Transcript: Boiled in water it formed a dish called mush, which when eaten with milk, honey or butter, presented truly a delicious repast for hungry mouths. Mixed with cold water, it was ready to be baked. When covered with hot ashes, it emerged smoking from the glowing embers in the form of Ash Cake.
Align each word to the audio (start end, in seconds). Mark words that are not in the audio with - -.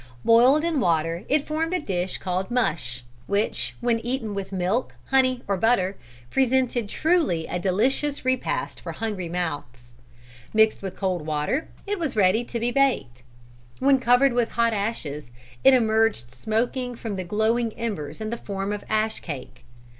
Boiled 0.25 0.63
in 0.63 0.79
water 0.79 1.25
it 1.29 1.45
formed 1.45 1.75
a 1.75 1.79
dish 1.79 2.17
called 2.17 2.49
mush, 2.49 3.03
which 3.27 3.75
when 3.81 3.99
eaten 3.99 4.33
with 4.33 4.51
milk, 4.51 4.95
honey 5.11 5.43
or 5.47 5.57
butter, 5.57 5.95
presented 6.31 6.89
truly 6.89 7.45
a 7.45 7.59
delicious 7.59 8.25
repast 8.25 8.81
for 8.81 8.93
hungry 8.93 9.29
mouths. 9.29 9.91
Mixed 10.55 10.81
with 10.81 10.95
cold 10.95 11.27
water, 11.27 11.67
it 11.85 11.99
was 11.99 12.15
ready 12.15 12.43
to 12.43 12.59
be 12.59 12.71
baked. 12.71 13.21
When 13.77 13.99
covered 13.99 14.33
with 14.33 14.49
hot 14.53 14.73
ashes, 14.73 15.29
it 15.63 15.75
emerged 15.75 16.33
smoking 16.33 16.95
from 16.95 17.15
the 17.15 17.23
glowing 17.23 17.71
embers 17.73 18.19
in 18.19 18.31
the 18.31 18.37
form 18.37 18.73
of 18.73 18.83
Ash 18.89 19.19
Cake. 19.19 19.65